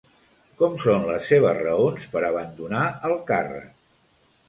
Com 0.61 0.77
són 0.85 1.05
les 1.09 1.27
seves 1.33 1.61
raons 1.65 2.09
per 2.17 2.25
abandonar 2.33 2.83
el 3.11 3.19
càrrec? 3.33 3.73